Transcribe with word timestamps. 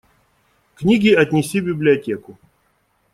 Книги 0.75 1.13
отнеси 1.13 1.61
в 1.61 1.65
библиотеку. 1.65 2.37